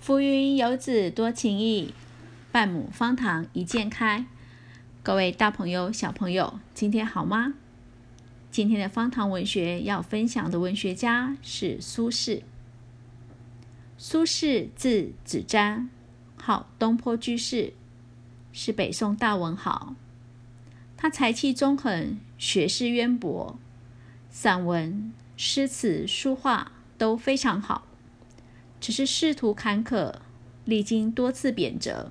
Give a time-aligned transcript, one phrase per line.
[0.00, 1.92] 浮云游子多情意，
[2.50, 4.24] 半亩方塘一鉴开。
[5.02, 7.52] 各位大朋友、小朋友，今天好吗？
[8.50, 12.40] 今天的方塘文学要分享的文学家是苏轼。
[13.98, 15.88] 苏轼字子瞻，
[16.38, 17.74] 号东坡居士，
[18.54, 19.94] 是北宋大文豪。
[20.96, 23.58] 他才气纵横，学识渊博，
[24.30, 27.86] 散文、诗词、书画都非常好。
[28.80, 30.14] 只是仕途坎坷，
[30.64, 32.06] 历经多次贬谪，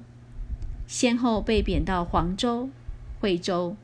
[0.86, 2.70] 先后被贬到黄州、
[3.20, 3.76] 惠州，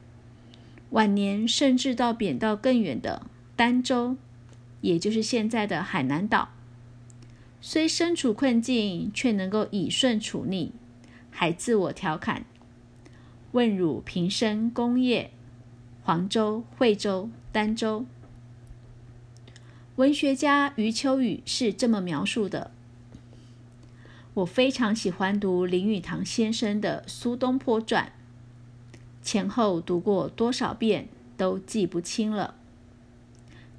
[0.91, 3.25] 晚年甚至到贬到更远的
[3.58, 4.16] 儋州，
[4.81, 6.49] 也就是现在的海南岛。
[7.59, 10.72] 虽身处困境，却能够以顺处逆，
[11.31, 12.45] 还自我调侃
[13.53, 15.31] ：“问汝平生功业，
[16.03, 18.05] 黄州、惠州、儋州。”
[19.95, 22.72] 文学家余秋雨是这么描述的。
[24.34, 28.11] 我非常喜欢读林语堂先生的《苏东坡传》，
[29.22, 32.56] 前后读过多少遍都记不清了。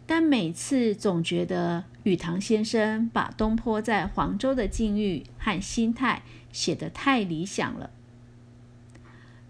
[0.07, 7.91] 但每次总觉得语堂先生把东坡在黄州的境遇和心态写得太理想了。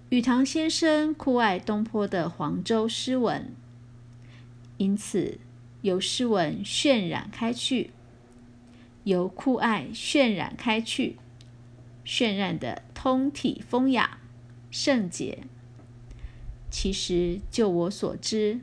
[0.08, 3.54] 语堂先生酷爱东坡的黄州诗文，
[4.78, 5.38] 因此
[5.86, 7.92] 由诗文渲染开去。
[9.04, 11.16] 由酷爱渲染开去，
[12.04, 14.18] 渲染的通体风雅、
[14.68, 15.44] 圣洁。
[16.68, 18.58] 其实就我所知，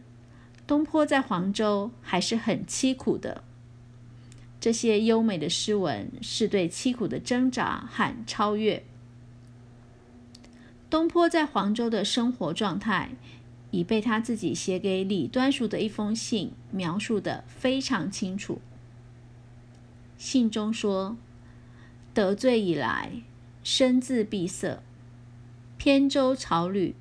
[0.67, 3.45] 东坡在黄州还是很凄苦的。
[4.59, 8.83] 这些优美的诗文是对凄苦的挣扎和超越。
[10.89, 13.11] 东坡在黄州的生活状态，
[13.73, 18.61] 已被他自己写给李端淑的一封信描述的非常清楚。
[20.15, 21.17] 信中说
[22.13, 23.23] ：“得罪以来，
[23.63, 24.83] 身自闭塞，
[25.75, 26.93] 扁舟草履，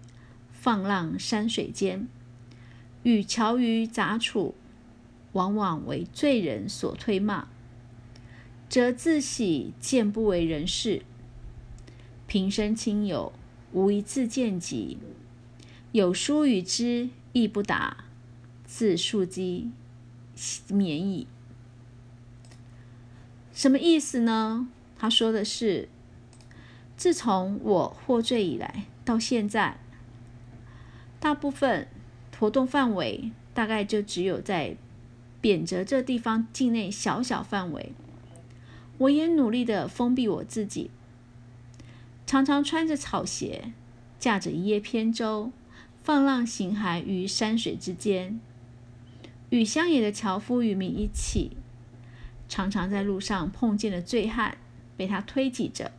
[0.51, 2.09] 放浪山水间，
[3.03, 4.55] 与樵渔杂处，
[5.33, 7.49] 往往为罪人所推骂，
[8.71, 11.03] 则自喜见不为人事。
[12.27, 13.31] 平生亲友
[13.73, 14.97] 无一字见及，
[15.93, 18.05] 有书与之亦不答，
[18.65, 19.71] 自数机
[20.69, 21.27] 免矣。”
[23.55, 24.69] 什么意思呢？
[24.99, 25.89] 他说的是，
[26.97, 29.79] 自从我获罪以来到现在，
[31.21, 31.87] 大部分
[32.39, 34.77] 活动范围大概就只有在
[35.41, 37.93] 贬谪这地方境内小小范围。
[38.99, 40.91] 我也努力的封闭我自己，
[42.25, 43.73] 常常穿着草鞋，
[44.19, 45.53] 驾着一叶扁舟，
[46.03, 48.41] 放浪形骸于山水之间，
[49.51, 51.53] 与乡野的樵夫渔民一起。
[52.49, 54.59] 常常在路上碰见了醉汉，
[54.97, 55.93] 被他推挤着、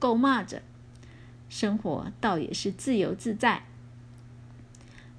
[0.00, 0.62] 诟骂着，
[1.48, 3.64] 生活倒也是自由自在。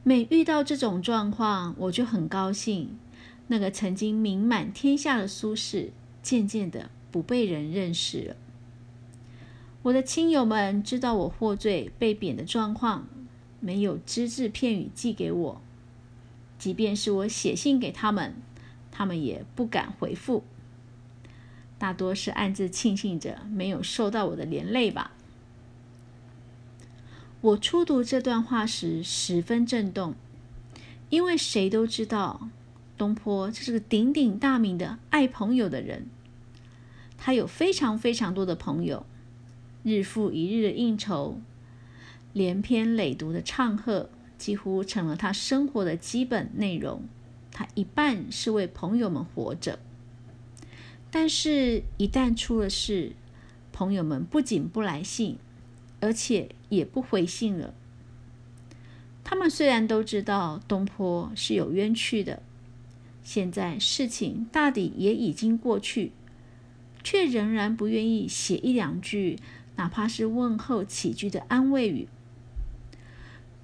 [0.04, 2.98] 每遇到这种状况，我就很高兴。
[3.48, 5.92] 那个曾经名满天下的苏轼，
[6.24, 8.36] 渐渐的不被人认识了。
[9.84, 13.08] 我的亲友们知道我获罪被贬的状况，
[13.60, 15.62] 没有只字片语寄给我，
[16.58, 18.36] 即便是我写信给他们。
[18.90, 20.44] 他们也不敢回复，
[21.78, 25.12] 大多是暗自庆幸着没有受到我的连累吧。
[27.42, 30.16] 我初读这段话时十分震动，
[31.12, 32.50] 因为谁都知道
[32.98, 36.08] 东坡这是个鼎鼎大名的爱朋友的人，
[37.20, 39.06] 他有非常非常多的朋友，
[39.84, 41.40] 日复一日的应酬，
[42.38, 47.02] 连篇累牍的唱和，几乎成了他生活的基本内容。
[47.52, 49.80] 他一半是为朋友们活着，
[51.10, 53.14] 但是，一旦出了事，
[53.74, 55.40] 朋友们不仅不来信，
[56.00, 57.74] 而且也不回信了。
[59.24, 62.44] 他们虽然都知道东坡是有冤屈的，
[63.24, 66.12] 现在事情大抵也已经过去，
[67.04, 69.40] 却仍然不愿意写一两句，
[69.78, 72.08] 哪怕是问候起居的安慰语。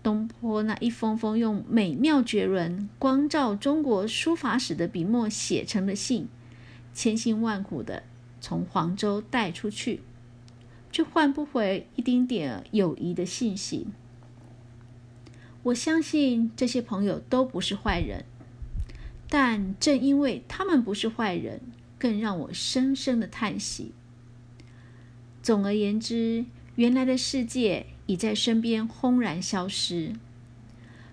[0.03, 6.27] 东坡那一封封用美妙绝伦、光照中国书法史的笔墨写成的信，
[6.94, 8.03] 千辛万苦的
[8.41, 10.01] 从黄州带出去，
[10.91, 13.88] 却换不回一丁点友谊的信息。
[15.63, 18.25] 我相信这些朋友都不是坏人，
[19.29, 21.61] 但正因为他们不是坏人，
[21.97, 23.94] 更让我深深的叹息。
[25.41, 26.44] 总而言之，
[26.75, 27.85] 原来的世界。
[28.05, 30.13] 已在身边轰然消失，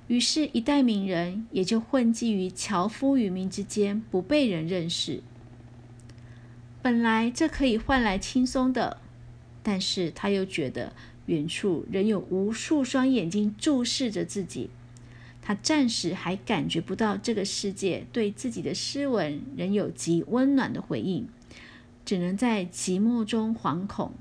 [0.08, 5.22] 于是，一代名人也就混迹于樵夫渔民之间，不被人认识。
[6.82, 8.98] 本来这可以换来轻松的，
[9.62, 10.92] 但是他又觉得
[11.26, 14.70] 远处仍有无数双眼睛注视着自己。
[15.42, 21.28] 他暂时还感觉不到这个世界对自己的诗文仍有极温暖的回应，
[22.04, 24.12] 只能在寂寞中惶恐。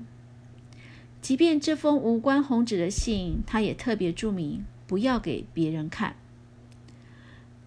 [1.20, 6.16] 即便这封无关红纸的信，他也特别注明不要给别人看。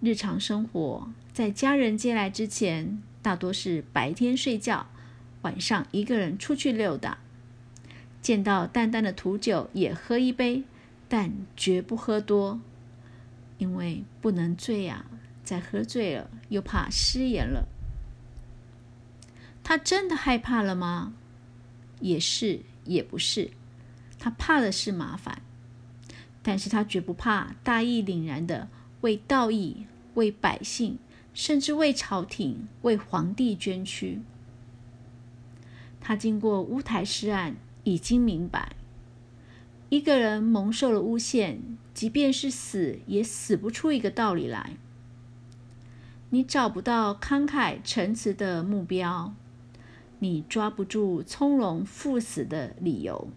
[0.00, 4.88] 日常生活在家人接来之前，大多是白天睡觉，
[5.42, 7.18] 晚上一个人出去溜达。
[8.20, 10.64] 见到淡淡的土酒也喝一杯，
[11.08, 12.60] 但绝不喝多。
[13.58, 15.06] 因为不能醉啊，
[15.44, 17.68] 再喝醉了又怕失言了。
[19.62, 21.14] 他真的害怕了吗？
[22.00, 23.50] 也是，也不是。
[24.18, 25.42] 他怕的是麻烦，
[26.42, 28.68] 但是他绝不怕大义凛然的
[29.02, 30.98] 为道义、为百姓，
[31.34, 34.20] 甚至为朝廷、为皇帝捐躯。
[36.00, 38.72] 他经过乌台诗案，已经明白。
[39.90, 41.60] 一个人蒙受了诬陷，
[41.92, 44.76] 即便是死，也死不出一个道理来。
[46.30, 49.34] 你找不到慷慨陈词的目标，
[50.24, 53.28] 你抓不住从容赴死的理由。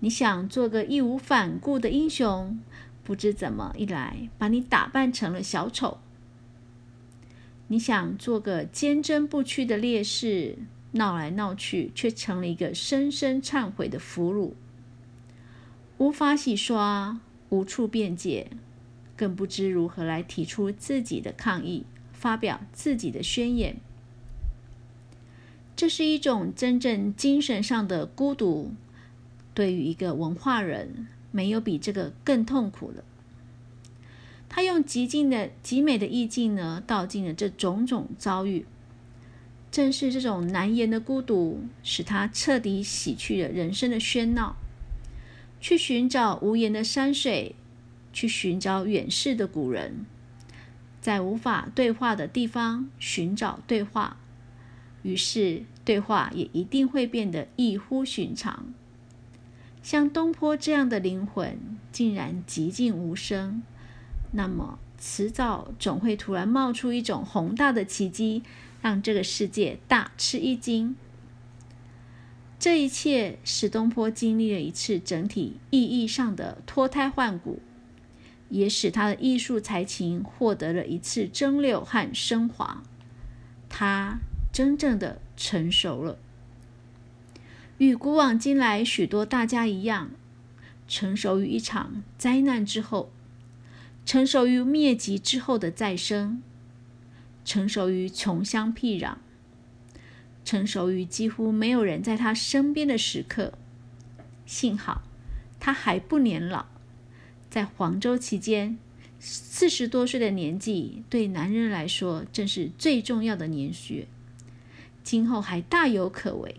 [0.00, 2.58] 你想做个义无反顾的英雄，
[3.04, 5.98] 不知怎么一来把你打扮成了小丑。
[7.66, 10.56] 你想做个坚贞不屈的烈士，
[10.92, 14.52] 闹来闹去却成了一个深深忏悔的俘虏。
[15.98, 17.20] 无法洗刷，
[17.50, 18.52] 无处辩解，
[19.14, 23.76] 更不知如何来提出自己的抗议，发表自己的宣言。
[25.78, 28.72] 这是一种真正精神上的孤独。
[29.54, 33.04] 对于一个文化人，没有比这个更痛苦了。
[34.48, 38.66] 他用极尽的极美的意境呢，道尽了这种种遭遇。
[39.70, 44.56] 正是这种难言的孤独，使他彻底洗去了人生的喧闹。
[45.60, 47.54] 去寻找无言的山水，
[48.12, 50.04] 去寻找远逝的古人，
[51.00, 54.16] 在无法对话的地方寻找对话，
[55.02, 58.72] 于是对话也一定会变得异乎寻常。
[59.82, 61.58] 像东坡这样的灵魂，
[61.92, 63.62] 竟然寂静无声，
[64.32, 68.42] 那么迟早总会突然冒出一种宏大的奇迹，
[68.82, 70.96] 让这个世界大吃一惊。
[72.58, 77.62] 这一切使东坡经历了一次整体意义上的脱胎换骨，
[78.48, 82.82] 也使他的艺术才情获得了一次蒸馏和升华。
[83.68, 84.18] 他
[84.58, 86.18] 真正的成熟了，
[87.76, 90.10] 与古往今来许多大家一样，
[90.88, 93.12] 成熟于一场灾难之后，
[94.04, 96.42] 成熟于灭极之后的再生，
[97.44, 99.18] 成熟于穷乡僻壤。
[100.44, 103.52] 成熟于几乎没有人在他身边的时刻，
[104.44, 105.02] 幸好
[105.60, 106.66] 他还不年老。
[107.48, 108.76] 在黄州期间，
[109.20, 114.08] 四十多岁的年纪对男人来说正是最重要的年岁，
[115.08, 116.54] 今后还大有可为。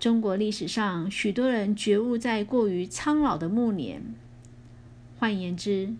[0.00, 4.14] 中国历史上许多人觉悟在过于苍老的暮年，
[5.18, 5.92] 换言之，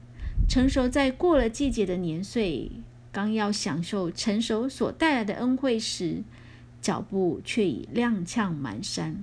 [0.49, 2.71] 成熟在过了季节的年岁。
[3.13, 6.25] 刚要享受成熟所带来的恩惠时，
[6.81, 9.17] 脚步却已踉跄蹒跚。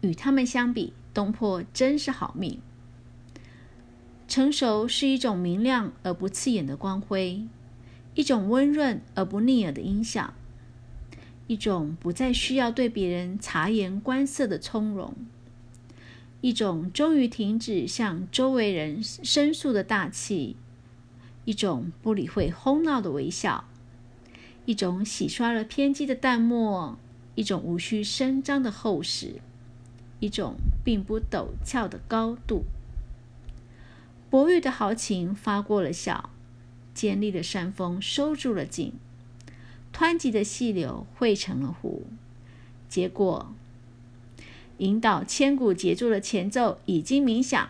[0.00, 2.58] 与他们相比，东坡真是好命。
[4.26, 7.44] 成熟是一种明亮而不刺眼的光辉，
[8.14, 10.34] 一种温润而不腻耳的音响，
[11.46, 15.14] 一种不再需要对别人察言观色的从容，
[16.40, 20.56] 一种终于停止向周围人申诉的大气。
[21.44, 23.64] 一种不理会哄闹的微笑，
[24.64, 26.98] 一种洗刷了偏激的淡漠，
[27.34, 29.42] 一种无需声张的厚实，
[30.20, 32.64] 一种并不陡峭的高度。
[34.30, 36.30] 博玉的豪情发过了笑，
[36.94, 38.92] 尖利的山峰收住了劲，
[39.92, 42.04] 湍急的细流汇成了湖。
[42.88, 43.52] 结果，
[44.78, 47.68] 引导千古杰作的前奏已经鸣响，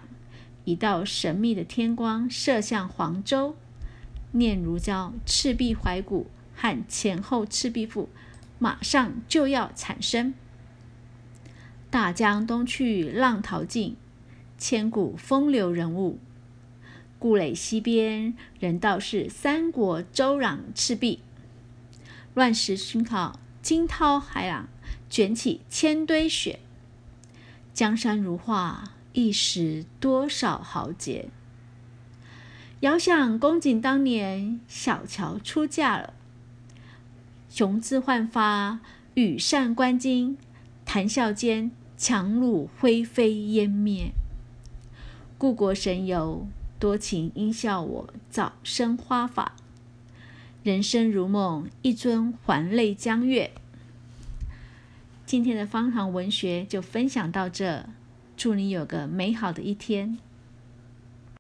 [0.65, 3.57] 一道神秘的天光射向黄州。
[4.33, 8.09] 念如胶、赤壁怀古和前后赤壁赋
[8.59, 10.35] 马上就要产生。
[11.89, 13.97] 大江东去，浪淘尽，
[14.59, 16.19] 千古风流人物。
[17.25, 21.21] 故垒西边，人道是三国周壤赤壁。
[22.35, 24.69] 乱石熏烤，惊涛骇浪，
[25.09, 26.61] 卷起千堆雪。
[27.73, 31.31] 江山如画，一时多少豪杰。
[32.81, 36.13] 遥想公瑾当年小乔出嫁了，
[37.49, 38.81] 雄姿焕发，
[39.15, 40.37] 羽扇纶巾，
[40.85, 44.13] 谈笑间，樯橹灰飞烟灭。
[45.39, 46.47] 故国神游，
[46.85, 49.57] 多情应笑我早生花发。
[50.63, 53.53] 人生如梦，一尊还酹江月。
[55.25, 57.89] 今天的方糖文学就分享到这，
[58.37, 60.19] 祝你有个美好的一天。